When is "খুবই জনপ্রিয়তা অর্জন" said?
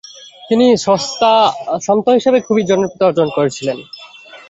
2.47-3.27